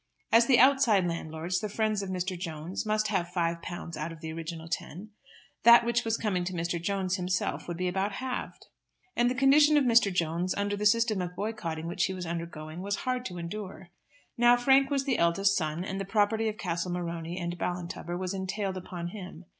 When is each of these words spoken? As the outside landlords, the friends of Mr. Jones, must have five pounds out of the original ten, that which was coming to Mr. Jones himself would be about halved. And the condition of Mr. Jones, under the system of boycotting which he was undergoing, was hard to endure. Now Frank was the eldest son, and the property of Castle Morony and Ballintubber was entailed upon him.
As 0.31 0.47
the 0.47 0.57
outside 0.57 1.05
landlords, 1.07 1.59
the 1.59 1.69
friends 1.69 2.01
of 2.01 2.09
Mr. 2.09 2.35
Jones, 2.35 2.87
must 2.87 3.09
have 3.09 3.29
five 3.29 3.61
pounds 3.61 3.95
out 3.95 4.11
of 4.11 4.19
the 4.19 4.33
original 4.33 4.67
ten, 4.67 5.11
that 5.61 5.85
which 5.85 6.03
was 6.03 6.17
coming 6.17 6.43
to 6.45 6.53
Mr. 6.53 6.81
Jones 6.81 7.17
himself 7.17 7.67
would 7.67 7.77
be 7.77 7.87
about 7.87 8.13
halved. 8.13 8.65
And 9.15 9.29
the 9.29 9.35
condition 9.35 9.77
of 9.77 9.83
Mr. 9.83 10.11
Jones, 10.11 10.55
under 10.55 10.75
the 10.75 10.87
system 10.87 11.21
of 11.21 11.35
boycotting 11.35 11.85
which 11.85 12.05
he 12.05 12.15
was 12.15 12.25
undergoing, 12.25 12.81
was 12.81 12.95
hard 13.05 13.25
to 13.25 13.37
endure. 13.37 13.89
Now 14.39 14.57
Frank 14.57 14.89
was 14.89 15.03
the 15.05 15.19
eldest 15.19 15.55
son, 15.55 15.85
and 15.85 16.01
the 16.01 16.03
property 16.03 16.49
of 16.49 16.57
Castle 16.57 16.91
Morony 16.91 17.37
and 17.37 17.55
Ballintubber 17.59 18.17
was 18.17 18.33
entailed 18.33 18.77
upon 18.77 19.09
him. 19.09 19.45